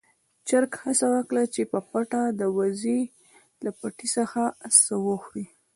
چرګ 0.47 0.71
هڅه 0.83 1.05
وکړه 1.15 1.43
چې 1.53 1.61
په 1.71 1.79
پټه 1.89 2.21
د 2.39 2.41
وزې 2.57 2.99
له 3.63 3.71
پټي 3.79 4.07
څخه 4.17 4.41
يو 4.61 4.75
څه 4.83 4.93
وخوري. 5.07 5.45